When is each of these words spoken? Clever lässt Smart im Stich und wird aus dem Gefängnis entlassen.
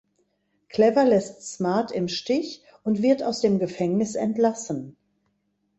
Clever 0.69 1.05
lässt 1.05 1.43
Smart 1.53 1.91
im 1.91 2.07
Stich 2.07 2.63
und 2.83 3.03
wird 3.03 3.21
aus 3.21 3.39
dem 3.41 3.59
Gefängnis 3.59 4.15
entlassen. 4.15 4.97